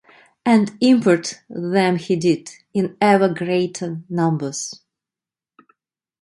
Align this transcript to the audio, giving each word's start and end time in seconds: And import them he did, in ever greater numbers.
And 0.47 0.75
import 0.81 1.43
them 1.47 1.97
he 1.97 2.15
did, 2.15 2.49
in 2.73 2.97
ever 2.99 3.31
greater 3.31 4.01
numbers. 4.09 4.81